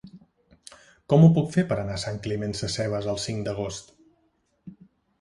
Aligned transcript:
Com 1.13 1.25
ho 1.25 1.29
puc 1.35 1.53
fer 1.57 1.65
per 1.73 1.79
anar 1.83 1.99
a 1.99 2.03
Sant 2.05 2.19
Climent 2.25 2.59
Sescebes 2.63 3.13
el 3.15 3.23
cinc 3.29 3.49
d'agost? 3.51 3.97